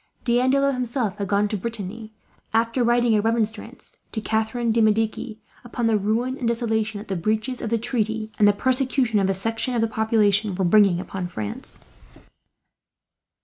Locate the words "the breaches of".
7.07-7.69